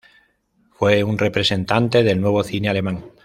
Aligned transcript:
Fue 0.71 1.03
un 1.03 1.19
representante 1.19 2.01
del 2.01 2.19
Nuevo 2.21 2.43
cine 2.43 2.69
alemán. 2.69 3.11